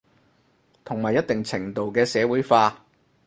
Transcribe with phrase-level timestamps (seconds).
[0.83, 2.83] 同埋一定程度嘅社會化